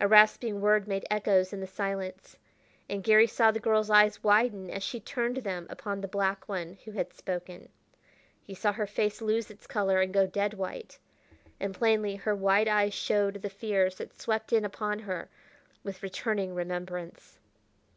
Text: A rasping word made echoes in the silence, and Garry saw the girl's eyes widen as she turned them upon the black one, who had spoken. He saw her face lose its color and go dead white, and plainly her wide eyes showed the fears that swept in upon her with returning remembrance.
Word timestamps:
A 0.00 0.08
rasping 0.08 0.60
word 0.60 0.88
made 0.88 1.06
echoes 1.08 1.52
in 1.52 1.60
the 1.60 1.68
silence, 1.68 2.36
and 2.88 3.00
Garry 3.04 3.28
saw 3.28 3.52
the 3.52 3.60
girl's 3.60 3.90
eyes 3.90 4.20
widen 4.20 4.68
as 4.68 4.82
she 4.82 4.98
turned 4.98 5.36
them 5.36 5.68
upon 5.70 6.00
the 6.00 6.08
black 6.08 6.48
one, 6.48 6.78
who 6.84 6.90
had 6.90 7.12
spoken. 7.12 7.68
He 8.42 8.54
saw 8.56 8.72
her 8.72 8.88
face 8.88 9.22
lose 9.22 9.52
its 9.52 9.68
color 9.68 10.00
and 10.00 10.12
go 10.12 10.26
dead 10.26 10.54
white, 10.54 10.98
and 11.60 11.72
plainly 11.76 12.16
her 12.16 12.34
wide 12.34 12.66
eyes 12.66 12.92
showed 12.92 13.34
the 13.36 13.50
fears 13.50 13.98
that 13.98 14.20
swept 14.20 14.52
in 14.52 14.64
upon 14.64 14.98
her 14.98 15.30
with 15.84 16.02
returning 16.02 16.56
remembrance. 16.56 17.38